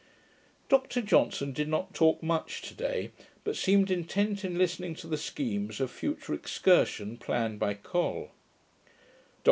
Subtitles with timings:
[0.67, 3.11] Dr Johnson did not talk much to day,
[3.43, 8.31] but seemed intent in listening to the schemes of future excursion, planned by Col.